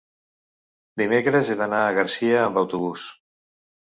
[1.01, 3.05] dimecres he d'anar a Garcia amb autobús.